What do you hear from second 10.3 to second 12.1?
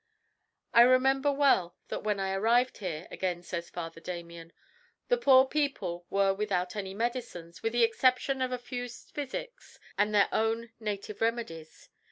own native remedies.